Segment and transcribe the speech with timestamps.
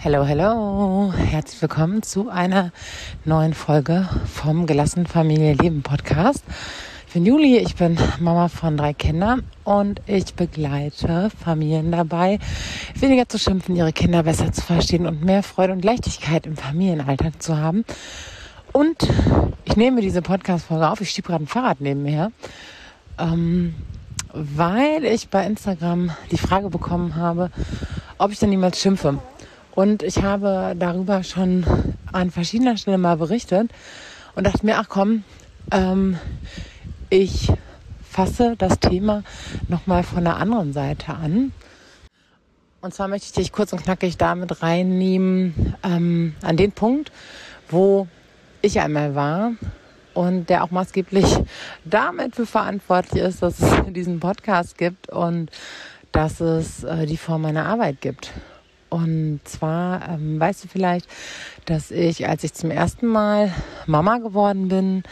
[0.00, 1.12] Hello, hello.
[1.12, 2.70] Herzlich willkommen zu einer
[3.24, 6.44] neuen Folge vom Gelassen Familie Leben Podcast.
[7.08, 12.38] Ich bin Juli, ich bin Mama von drei Kindern und ich begleite Familien dabei,
[12.94, 17.42] weniger zu schimpfen, ihre Kinder besser zu verstehen und mehr Freude und Leichtigkeit im Familienalltag
[17.42, 17.84] zu haben.
[18.72, 18.98] Und
[19.64, 21.00] ich nehme diese Podcast-Folge auf.
[21.00, 22.32] Ich schiebe gerade ein Fahrrad neben mir her,
[23.18, 23.74] ähm,
[24.32, 27.50] weil ich bei Instagram die Frage bekommen habe,
[28.18, 29.18] ob ich dann niemals schimpfe.
[29.78, 31.64] Und ich habe darüber schon
[32.10, 33.70] an verschiedener Stelle mal berichtet
[34.34, 35.22] und dachte mir, ach komm,
[35.70, 36.18] ähm,
[37.10, 37.52] ich
[38.02, 39.22] fasse das Thema
[39.68, 41.52] nochmal von der anderen Seite an.
[42.80, 47.12] Und zwar möchte ich dich kurz und knackig damit reinnehmen ähm, an den Punkt,
[47.68, 48.08] wo
[48.62, 49.52] ich einmal war
[50.12, 51.38] und der auch maßgeblich
[51.84, 55.52] damit für verantwortlich ist, dass es diesen Podcast gibt und
[56.10, 58.32] dass es äh, die Form meiner Arbeit gibt.
[58.90, 61.08] Und zwar ähm, weißt du vielleicht,
[61.66, 63.52] dass ich, als ich zum ersten Mal
[63.86, 65.02] Mama geworden bin,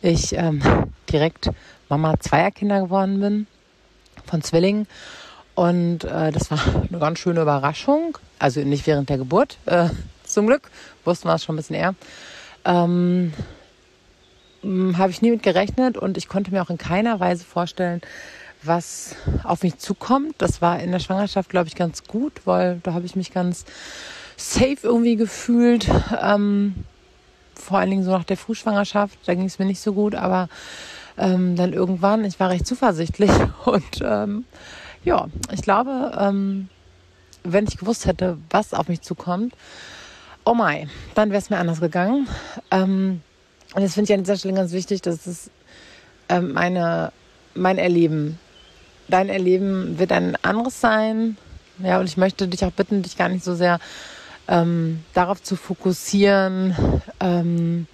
[0.00, 0.62] ich ähm,
[1.10, 1.50] direkt
[1.88, 3.46] Mama zweier Kinder geworden bin,
[4.24, 4.86] von Zwillingen.
[5.54, 8.18] Und äh, das war eine ganz schöne Überraschung.
[8.38, 9.88] Also nicht während der Geburt, äh,
[10.24, 10.70] zum Glück,
[11.04, 11.94] wussten wir es schon ein bisschen eher.
[12.64, 13.32] Ähm,
[14.62, 18.00] Habe ich nie mit gerechnet und ich konnte mir auch in keiner Weise vorstellen,
[18.62, 20.34] was auf mich zukommt.
[20.38, 23.64] Das war in der Schwangerschaft, glaube ich, ganz gut, weil da habe ich mich ganz
[24.36, 25.88] safe irgendwie gefühlt.
[26.20, 26.84] Ähm,
[27.54, 30.48] vor allen Dingen so nach der Frühschwangerschaft, da ging es mir nicht so gut, aber
[31.16, 33.30] ähm, dann irgendwann, ich war recht zuversichtlich
[33.64, 34.44] und ähm,
[35.04, 36.68] ja, ich glaube, ähm,
[37.44, 39.54] wenn ich gewusst hätte, was auf mich zukommt,
[40.44, 42.28] oh mein, dann wäre es mir anders gegangen.
[42.70, 43.22] Ähm,
[43.74, 45.50] und das finde ich an dieser Stelle ganz wichtig, dass es
[46.28, 47.12] ähm, meine,
[47.54, 48.38] mein Erleben
[49.08, 51.36] dein Erleben wird ein anderes sein.
[51.78, 53.78] Ja, und ich möchte dich auch bitten, dich gar nicht so sehr
[54.48, 56.74] ähm, darauf zu fokussieren,
[57.20, 57.86] ähm,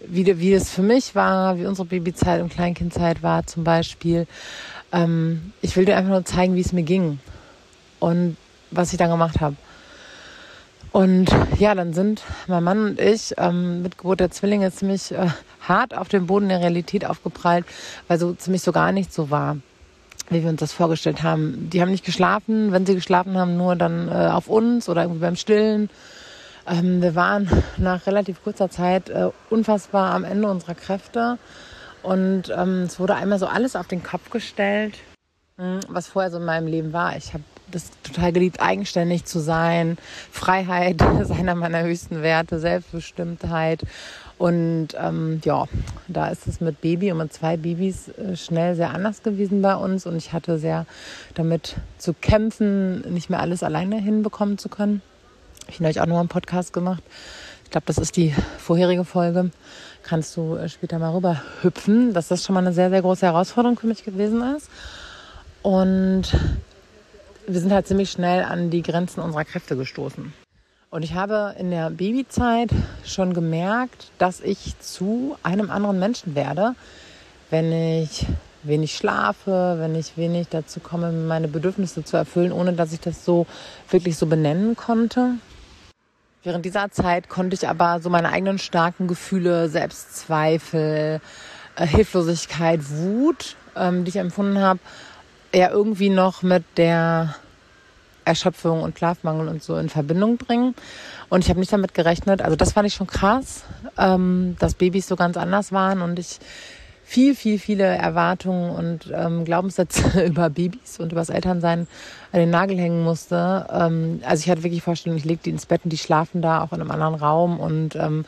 [0.00, 4.26] wie, wie es für mich war, wie unsere Babyzeit und Kleinkindzeit war zum Beispiel.
[4.92, 7.18] Ähm, ich will dir einfach nur zeigen, wie es mir ging
[7.98, 8.36] und
[8.70, 9.56] was ich dann gemacht habe.
[10.92, 11.26] Und
[11.58, 15.28] ja, dann sind mein Mann und ich ähm, mit Geburt der Zwillinge ziemlich äh,
[15.60, 17.66] hart auf den Boden der Realität aufgeprallt,
[18.06, 19.56] weil so ziemlich so gar nicht so war
[20.30, 21.70] wie wir uns das vorgestellt haben.
[21.70, 25.20] Die haben nicht geschlafen, wenn sie geschlafen haben, nur dann äh, auf uns oder irgendwie
[25.20, 25.90] beim Stillen.
[26.66, 31.38] Ähm, wir waren nach relativ kurzer Zeit äh, unfassbar am Ende unserer Kräfte
[32.02, 34.94] und ähm, es wurde einmal so alles auf den Kopf gestellt,
[35.56, 37.16] hm, was vorher so in meinem Leben war.
[37.16, 39.98] Ich habe das total geliebt, eigenständig zu sein.
[40.30, 43.82] Freiheit ist einer meiner höchsten Werte, Selbstbestimmtheit
[44.38, 45.64] und ähm, ja,
[46.08, 49.74] da ist es mit Baby und mit zwei Babys äh, schnell sehr anders gewesen bei
[49.74, 50.04] uns.
[50.04, 50.84] Und ich hatte sehr
[51.34, 55.00] damit zu kämpfen, nicht mehr alles alleine hinbekommen zu können.
[55.68, 57.02] Ich habe euch auch noch einen Podcast gemacht.
[57.64, 59.50] Ich glaube, das ist die vorherige Folge.
[60.02, 63.24] Kannst du äh, später mal rüber hüpfen, dass das schon mal eine sehr, sehr große
[63.24, 64.68] Herausforderung für mich gewesen ist.
[65.62, 66.24] Und
[67.46, 70.32] wir sind halt ziemlich schnell an die Grenzen unserer Kräfte gestoßen.
[70.90, 72.70] Und ich habe in der Babyzeit
[73.04, 76.74] schon gemerkt, dass ich zu einem anderen Menschen werde,
[77.50, 78.26] wenn ich
[78.62, 83.24] wenig schlafe, wenn ich wenig dazu komme, meine Bedürfnisse zu erfüllen, ohne dass ich das
[83.24, 83.46] so
[83.90, 85.34] wirklich so benennen konnte.
[86.42, 91.20] Während dieser Zeit konnte ich aber so meine eigenen starken Gefühle, Selbstzweifel,
[91.76, 94.80] äh, Hilflosigkeit, Wut, ähm, die ich empfunden habe,
[95.56, 97.34] eher irgendwie noch mit der
[98.26, 100.74] Erschöpfung und Schlafmangel und so in Verbindung bringen.
[101.30, 102.42] Und ich habe nicht damit gerechnet.
[102.42, 103.64] Also das fand ich schon krass,
[103.96, 106.40] ähm, dass Babys so ganz anders waren und ich
[107.04, 111.86] viel, viel, viele Erwartungen und ähm, Glaubenssätze über Babys und über das Elternsein
[112.32, 113.66] an den Nagel hängen musste.
[113.72, 116.62] Ähm, also ich hatte wirklich Vorstellungen, ich lege die ins Bett und die schlafen da
[116.62, 118.26] auch in einem anderen Raum und ähm,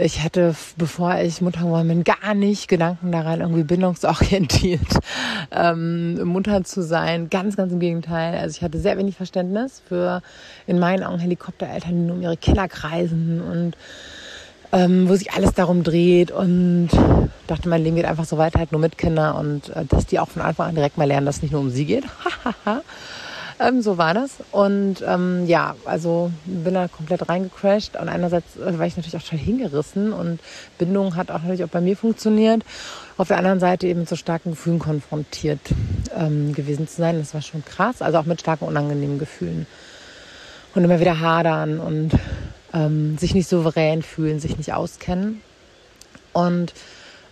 [0.00, 4.80] ich hatte, bevor ich Mutter geworden bin, gar nicht Gedanken daran, irgendwie bindungsorientiert
[5.50, 7.28] ähm, Mutter zu sein.
[7.30, 8.38] Ganz, ganz im Gegenteil.
[8.38, 10.22] Also ich hatte sehr wenig Verständnis für
[10.66, 13.76] in meinen Augen Helikoptereltern, die nur um ihre Kinder kreisen und
[14.72, 16.90] ähm, wo sich alles darum dreht und
[17.48, 20.20] dachte, mein Leben geht einfach so weiter, halt nur mit Kindern und äh, dass die
[20.20, 22.04] auch von Anfang an direkt mal lernen, dass es nicht nur um sie geht.
[23.60, 24.38] Ähm, so war das.
[24.52, 27.96] Und ähm, ja, also bin da komplett reingecrashed.
[28.00, 30.40] Und einerseits äh, war ich natürlich auch total hingerissen und
[30.78, 32.64] Bindung hat auch natürlich auch bei mir funktioniert.
[33.18, 35.60] Auf der anderen Seite eben so starken Gefühlen konfrontiert
[36.16, 37.18] ähm, gewesen zu sein.
[37.18, 38.00] Das war schon krass.
[38.00, 39.66] Also auch mit starken unangenehmen Gefühlen.
[40.74, 42.12] Und immer wieder hadern und
[42.72, 45.42] ähm, sich nicht souverän fühlen, sich nicht auskennen.
[46.32, 46.72] Und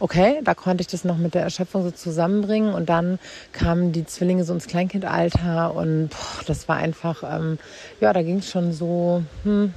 [0.00, 3.19] okay, da konnte ich das noch mit der Erschöpfung so zusammenbringen und dann
[3.53, 7.59] kamen die Zwillinge so ins Kleinkindalter und boah, das war einfach, ähm,
[8.00, 9.75] ja, da ging es schon so hm,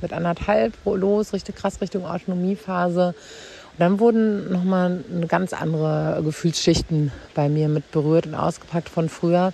[0.00, 3.08] mit anderthalb los, richtig krass Richtung Autonomiephase.
[3.72, 9.08] Und dann wurden nochmal eine ganz andere Gefühlsschichten bei mir mit berührt und ausgepackt von
[9.08, 9.52] früher.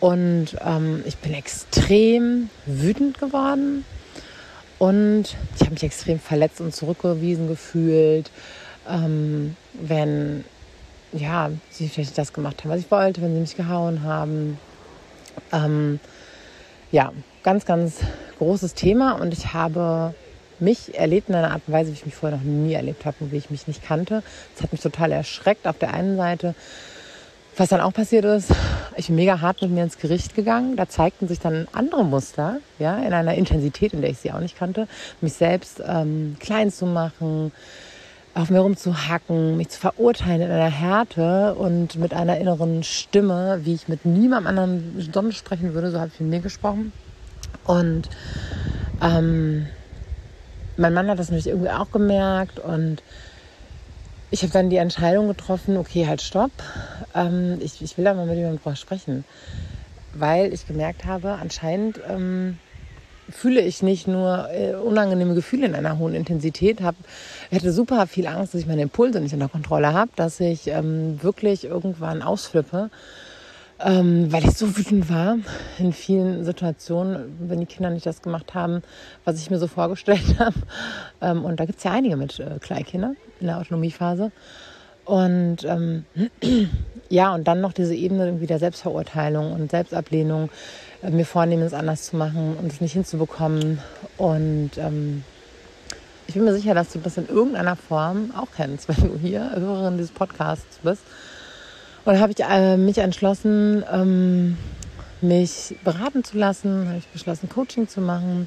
[0.00, 3.84] Und ähm, ich bin extrem wütend geworden
[4.78, 5.24] und
[5.56, 8.30] ich habe mich extrem verletzt und zurückgewiesen gefühlt
[8.88, 10.44] ähm, wenn
[11.12, 14.58] ja, sie vielleicht das gemacht haben, was ich wollte, wenn sie mich gehauen haben.
[15.52, 16.00] Ähm,
[16.90, 17.12] ja,
[17.42, 18.00] ganz, ganz
[18.38, 20.14] großes Thema und ich habe
[20.60, 23.16] mich erlebt in einer Art und Weise, wie ich mich vorher noch nie erlebt habe
[23.20, 24.22] und wie ich mich nicht kannte.
[24.54, 26.54] Das hat mich total erschreckt auf der einen Seite.
[27.56, 28.52] Was dann auch passiert ist,
[28.96, 30.76] ich bin mega hart mit mir ins Gericht gegangen.
[30.76, 34.38] Da zeigten sich dann andere Muster, ja, in einer Intensität, in der ich sie auch
[34.38, 34.86] nicht kannte,
[35.20, 37.50] mich selbst ähm, klein zu machen,
[38.38, 43.74] auf mir rumzuhacken, mich zu verurteilen in einer Härte und mit einer inneren Stimme, wie
[43.74, 46.92] ich mit niemandem anderen sonst sprechen würde, so habe ich mit mir gesprochen.
[47.64, 48.08] Und
[49.02, 49.66] ähm,
[50.76, 53.02] mein Mann hat das natürlich irgendwie auch gemerkt und
[54.30, 56.52] ich habe dann die Entscheidung getroffen, okay, halt stopp,
[57.16, 59.24] ähm, ich, ich will da mal mit jemandem drüber sprechen,
[60.14, 62.58] weil ich gemerkt habe, anscheinend ähm,
[63.30, 66.94] fühle ich nicht nur äh, unangenehme Gefühle in einer hohen Intensität, hab,
[67.50, 71.22] hätte super viel Angst, dass ich meine Impulse nicht unter Kontrolle habe, dass ich ähm,
[71.22, 72.90] wirklich irgendwann ausflippe,
[73.80, 75.36] ähm, weil ich so wütend war
[75.78, 78.82] in vielen Situationen, wenn die Kinder nicht das gemacht haben,
[79.24, 80.56] was ich mir so vorgestellt habe.
[81.20, 84.32] Ähm, und da gibt es ja einige mit äh, Kleinkindern in der Autonomiephase.
[85.08, 86.04] Und ähm,
[87.08, 90.50] ja, und dann noch diese Ebene irgendwie der Selbstverurteilung und Selbstablehnung
[91.02, 93.78] äh, mir vornehmen, es anders zu machen und es nicht hinzubekommen.
[94.18, 95.24] Und ähm,
[96.26, 99.50] ich bin mir sicher, dass du das in irgendeiner Form auch kennst, wenn du hier
[99.50, 101.02] Hörerin dieses Podcasts bist.
[102.04, 104.58] Und habe ich äh, mich entschlossen, ähm,
[105.22, 108.46] mich beraten zu lassen, habe ich beschlossen, Coaching zu machen.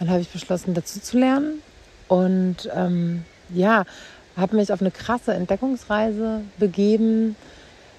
[0.00, 1.62] Dann habe ich beschlossen, dazu zu lernen.
[2.08, 3.22] Und ähm,
[3.54, 3.84] ja,
[4.36, 7.36] habe mich auf eine krasse Entdeckungsreise begeben,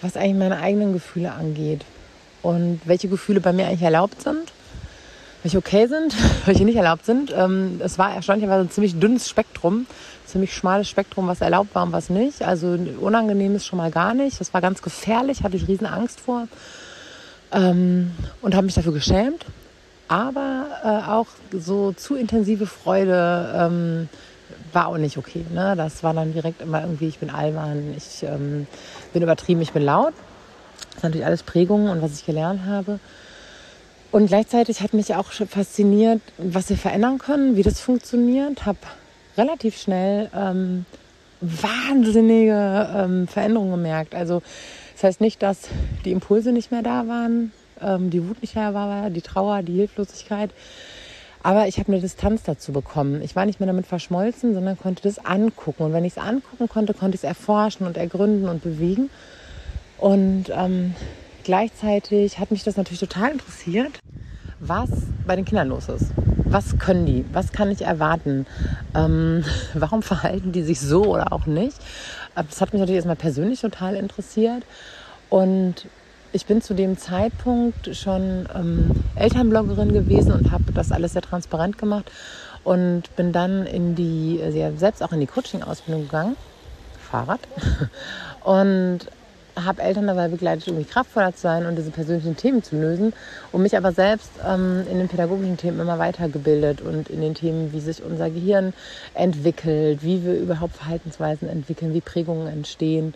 [0.01, 1.85] was eigentlich meine eigenen Gefühle angeht
[2.41, 4.51] und welche Gefühle bei mir eigentlich erlaubt sind,
[5.43, 7.33] welche okay sind, welche nicht erlaubt sind.
[7.35, 9.85] Ähm, es war erstaunlicherweise ein ziemlich dünnes Spektrum,
[10.25, 12.41] ziemlich schmales Spektrum, was erlaubt war und was nicht.
[12.41, 14.39] Also unangenehm ist schon mal gar nicht.
[14.39, 16.47] Das war ganz gefährlich, hatte ich riesen Angst vor
[17.51, 18.11] ähm,
[18.41, 19.45] und habe mich dafür geschämt.
[20.07, 21.27] Aber äh, auch
[21.57, 24.09] so zu intensive Freude ähm,
[24.73, 25.45] war auch nicht okay.
[25.53, 25.75] Ne?
[25.75, 28.67] Das war dann direkt immer irgendwie, ich bin albern, ich ähm,
[29.13, 30.13] bin übertrieben, ich bin laut.
[30.89, 32.99] Das ist natürlich alles Prägungen und was ich gelernt habe.
[34.11, 38.65] Und gleichzeitig hat mich auch fasziniert, was wir verändern können, wie das funktioniert.
[38.65, 38.79] Habe
[39.37, 40.85] relativ schnell ähm,
[41.39, 44.13] wahnsinnige ähm, Veränderungen gemerkt.
[44.13, 44.41] Also
[44.93, 45.69] das heißt nicht, dass
[46.05, 47.51] die Impulse nicht mehr da waren,
[47.81, 50.51] ähm, die Wut nicht mehr war, die Trauer, die Hilflosigkeit.
[51.43, 53.21] Aber ich habe eine Distanz dazu bekommen.
[53.21, 55.83] Ich war nicht mehr damit verschmolzen, sondern konnte das angucken.
[55.83, 59.09] Und wenn ich es angucken konnte, konnte ich es erforschen und ergründen und bewegen.
[59.97, 60.93] Und ähm,
[61.43, 63.99] gleichzeitig hat mich das natürlich total interessiert,
[64.59, 64.89] was
[65.25, 66.11] bei den Kindern los ist.
[66.45, 67.25] Was können die?
[67.33, 68.45] Was kann ich erwarten?
[68.93, 71.77] Ähm, warum verhalten die sich so oder auch nicht?
[72.35, 74.63] Äh, das hat mich natürlich erstmal persönlich total interessiert.
[75.29, 75.87] Und
[76.33, 81.77] ich bin zu dem Zeitpunkt schon ähm, Elternbloggerin gewesen und habe das alles sehr transparent
[81.77, 82.11] gemacht
[82.63, 86.37] und bin dann in die, äh, selbst auch in die Coaching-Ausbildung gegangen,
[86.99, 87.41] Fahrrad,
[88.43, 88.99] und
[89.59, 93.13] habe Eltern dabei begleitet, irgendwie kraftvoller zu sein und diese persönlichen Themen zu lösen
[93.51, 97.73] und mich aber selbst ähm, in den pädagogischen Themen immer weitergebildet und in den Themen,
[97.73, 98.73] wie sich unser Gehirn
[99.13, 103.13] entwickelt, wie wir überhaupt Verhaltensweisen entwickeln, wie Prägungen entstehen,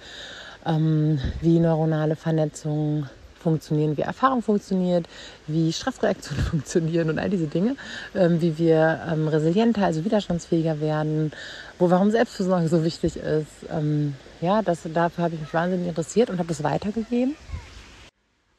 [0.66, 3.10] ähm, wie neuronale Vernetzungen
[3.46, 5.06] funktionieren, wie Erfahrung funktioniert,
[5.46, 7.76] wie Stressreaktionen funktionieren und all diese Dinge,
[8.16, 11.32] ähm, wie wir ähm, resilienter, also widerstandsfähiger werden,
[11.78, 13.70] wo warum Selbstversorgung so wichtig ist.
[13.72, 17.36] Ähm, ja, das, dafür habe ich mich wahnsinnig interessiert und habe das weitergegeben.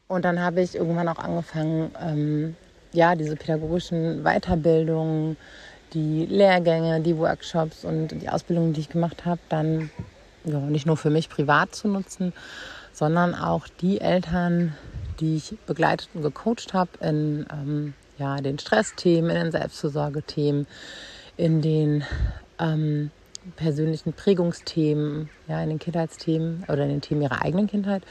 [0.09, 2.57] Und dann habe ich irgendwann auch angefangen, ähm,
[2.93, 5.37] ja, diese pädagogischen Weiterbildungen,
[5.93, 9.91] die Lehrgänge, die Workshops und die Ausbildungen, die ich gemacht habe, dann
[10.47, 12.33] ja, nicht nur für mich privat zu nutzen,
[12.93, 14.75] sondern auch die Eltern,
[15.21, 20.67] die ich begleitet und gecoacht habe in ähm, ja, den Stressthemen, in den Selbstversorgethemen,
[21.37, 22.05] in den
[22.59, 23.11] ähm,
[23.57, 28.03] persönlichen Prägungsthemen, ja, in den Kindheitsthemen oder in den Themen ihrer eigenen Kindheit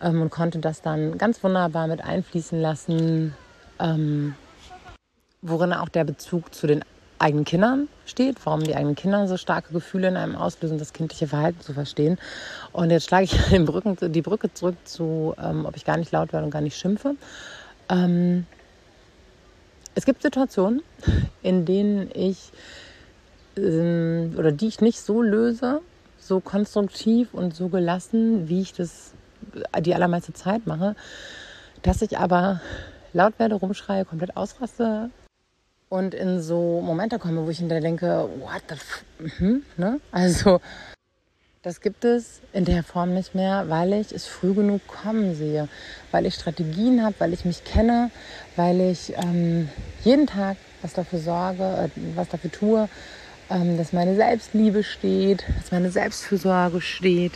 [0.00, 3.34] ähm, und konnte das dann ganz wunderbar mit einfließen lassen,
[3.78, 4.34] ähm,
[5.42, 6.82] worin auch der Bezug zu den
[7.18, 11.28] eigenen Kindern steht, warum die eigenen Kinder so starke Gefühle in einem auslösen, das kindliche
[11.28, 12.18] Verhalten zu verstehen.
[12.72, 16.12] Und jetzt schlage ich den Brücken, die Brücke zurück zu, ähm, ob ich gar nicht
[16.12, 17.16] laut werde und gar nicht schimpfe.
[17.88, 18.46] Ähm,
[19.94, 20.82] es gibt Situationen,
[21.42, 22.52] in denen ich
[23.56, 25.80] ähm, oder die ich nicht so löse,
[26.18, 29.12] so konstruktiv und so gelassen, wie ich das
[29.80, 30.96] die allermeiste Zeit mache,
[31.82, 32.60] dass ich aber
[33.12, 35.10] laut werde, rumschreie, komplett ausraste,
[35.96, 39.04] und in so Momente komme, wo ich hinterher denke, what the f
[39.38, 40.00] mhm, ne?
[40.12, 40.60] Also,
[41.62, 45.68] das gibt es in der Form nicht mehr, weil ich es früh genug kommen sehe,
[46.12, 48.10] weil ich Strategien habe, weil ich mich kenne,
[48.54, 49.68] weil ich ähm,
[50.04, 52.88] jeden Tag was dafür sorge, äh, was dafür tue,
[53.50, 57.32] ähm, dass meine Selbstliebe steht, dass meine Selbstfürsorge steht.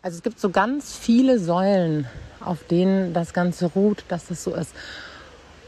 [0.00, 2.08] Also es gibt so ganz viele Säulen,
[2.40, 4.74] auf denen das Ganze ruht, dass das so ist.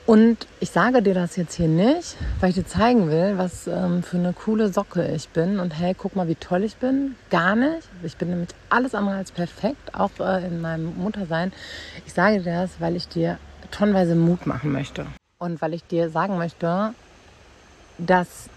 [0.07, 4.03] Und ich sage dir das jetzt hier nicht, weil ich dir zeigen will, was ähm,
[4.03, 5.59] für eine coole Socke ich bin.
[5.59, 7.17] Und hey, guck mal, wie toll ich bin.
[7.31, 7.89] Gar nicht.
[8.03, 11.55] Ich bin nämlich alles andere als perfekt, auch äh, in meinem Muttersein.
[12.05, 13.39] Ich sage dir das, weil ich dir
[13.71, 15.07] tonnenweise Mut machen möchte.
[15.39, 16.93] Und weil ich dir sagen möchte,
[17.97, 18.51] dass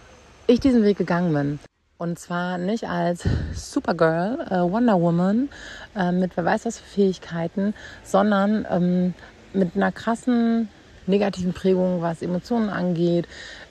[0.48, 1.60] ich diesen Weg gegangen bin.
[1.98, 3.24] Und zwar nicht als
[3.54, 5.48] Supergirl, äh, Wonder Woman
[5.96, 7.74] äh, mit wer weiß was für Fähigkeiten,
[8.04, 9.14] sondern ähm,
[9.54, 10.68] mit einer krassen
[11.08, 13.28] negativen Prägungen, was Emotionen angeht,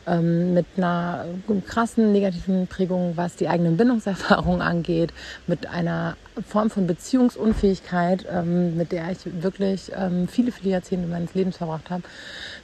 [0.07, 1.27] ähm, mit einer
[1.67, 5.13] krassen negativen Prägung, was die eigenen Bindungserfahrungen angeht,
[5.47, 6.17] mit einer
[6.47, 11.91] Form von Beziehungsunfähigkeit, ähm, mit der ich wirklich ähm, viele, viele Jahrzehnte meines Lebens verbracht
[11.91, 12.03] habe,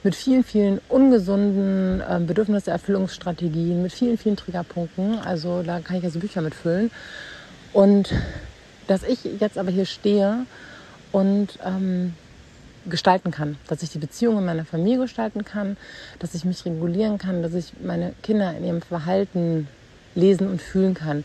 [0.03, 5.19] mit vielen, vielen ungesunden ähm, Bedürfniserfüllungsstrategien, mit vielen, vielen Triggerpunkten.
[5.19, 6.91] Also da kann ich also Bücher mitfüllen.
[7.73, 8.13] Und
[8.87, 10.45] dass ich jetzt aber hier stehe
[11.11, 12.13] und ähm,
[12.89, 15.77] gestalten kann, dass ich die Beziehung in meiner Familie gestalten kann,
[16.19, 19.67] dass ich mich regulieren kann, dass ich meine Kinder in ihrem Verhalten
[20.15, 21.23] lesen und fühlen kann.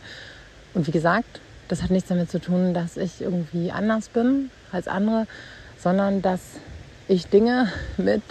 [0.73, 4.87] Und wie gesagt, das hat nichts damit zu tun, dass ich irgendwie anders bin als
[4.87, 5.27] andere,
[5.77, 6.41] sondern dass
[7.07, 8.23] ich Dinge mit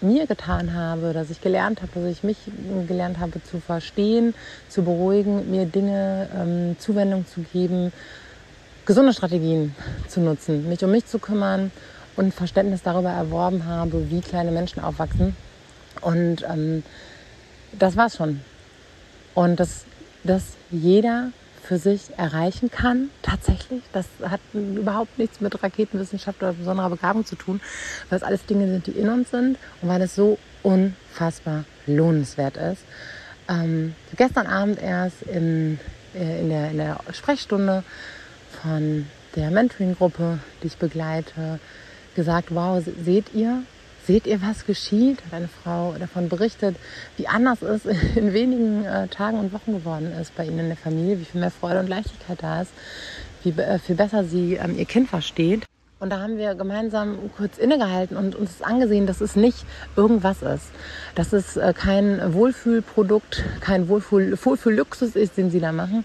[0.00, 2.36] mir getan habe, dass ich gelernt habe, dass ich mich
[2.86, 4.34] gelernt habe zu verstehen,
[4.68, 7.92] zu beruhigen, mir Dinge ähm, Zuwendung zu geben,
[8.84, 9.74] gesunde Strategien
[10.06, 11.72] zu nutzen, mich um mich zu kümmern
[12.16, 15.36] und Verständnis darüber erworben habe, wie kleine Menschen aufwachsen.
[16.00, 16.82] Und ähm,
[17.72, 18.40] das war's schon.
[19.34, 19.84] Und dass
[20.24, 21.30] das jeder
[21.66, 23.82] für sich erreichen kann, tatsächlich.
[23.92, 27.60] Das hat überhaupt nichts mit Raketenwissenschaft oder besonderer Begabung zu tun,
[28.08, 32.56] weil es alles Dinge sind, die in uns sind und weil es so unfassbar lohnenswert
[32.56, 32.84] ist.
[33.48, 35.78] Ähm, gestern Abend erst in,
[36.14, 37.82] äh, in, der, in der Sprechstunde
[38.62, 41.58] von der Mentoring-Gruppe, die ich begleite,
[42.16, 43.62] gesagt, wow, seht ihr,
[44.04, 45.24] seht ihr, was geschieht?
[45.26, 46.76] Hat eine Frau davon berichtet,
[47.16, 47.84] wie anders es
[48.16, 51.40] in wenigen äh, Tagen und Wochen geworden ist bei ihnen in der Familie, wie viel
[51.40, 52.72] mehr Freude und Leichtigkeit da ist,
[53.44, 55.64] wie äh, viel besser sie ähm, ihr Kind versteht.
[55.98, 59.64] Und da haben wir gemeinsam kurz innegehalten und uns angesehen, dass es nicht
[59.96, 60.66] irgendwas ist.
[61.14, 66.04] Dass es äh, kein Wohlfühlprodukt, kein Wohlfühl, Wohlfühlluxus ist, den sie da machen,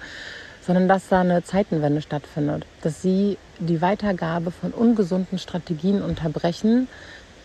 [0.62, 2.66] sondern dass da eine Zeitenwende stattfindet.
[2.82, 3.38] Dass sie
[3.68, 6.88] die Weitergabe von ungesunden Strategien unterbrechen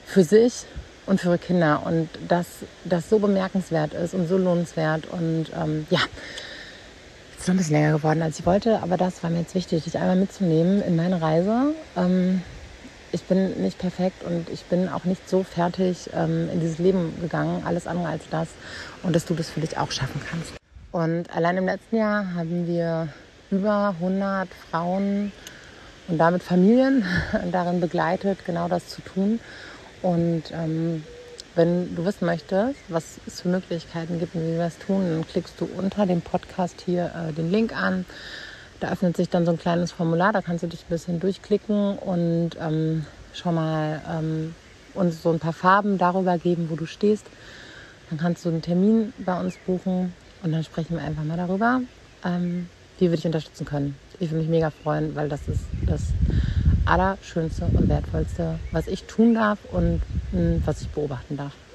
[0.04, 0.64] für sich
[1.06, 1.82] und für ihre Kinder.
[1.84, 2.46] Und dass
[2.84, 5.06] das so bemerkenswert ist und so lohnenswert.
[5.06, 6.00] Und ähm, ja,
[7.38, 9.84] ist noch ein bisschen länger geworden, als ich wollte, aber das war mir jetzt wichtig,
[9.84, 11.74] dich einmal mitzunehmen in meine Reise.
[11.96, 12.42] Ähm,
[13.12, 17.14] ich bin nicht perfekt und ich bin auch nicht so fertig ähm, in dieses Leben
[17.20, 18.48] gegangen, alles andere als das.
[19.02, 20.54] Und dass du das für dich auch schaffen kannst.
[20.90, 23.08] Und allein im letzten Jahr haben wir
[23.50, 25.30] über 100 Frauen
[26.08, 27.04] und damit Familien
[27.52, 29.40] darin begleitet, genau das zu tun.
[30.02, 31.02] Und ähm,
[31.54, 35.26] wenn du wissen möchtest, was es für Möglichkeiten gibt und wie wir das tun, dann
[35.26, 38.04] klickst du unter dem Podcast hier äh, den Link an.
[38.78, 41.96] Da öffnet sich dann so ein kleines Formular, da kannst du dich ein bisschen durchklicken
[41.98, 44.54] und ähm, schon mal ähm,
[44.92, 47.26] uns so ein paar Farben darüber geben, wo du stehst.
[48.10, 51.80] Dann kannst du einen Termin bei uns buchen und dann sprechen wir einfach mal darüber,
[52.22, 53.96] ähm, wie wir dich unterstützen können.
[54.18, 56.16] Ich würde mich mega freuen, weil das ist das
[56.84, 61.65] Allerschönste und Wertvollste, was ich tun darf und hm, was ich beobachten darf.